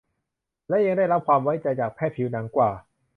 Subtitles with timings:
[0.69, 2.69] และยังได้รับความไว้วางใจจากแพทย์ผิวหนังกว่า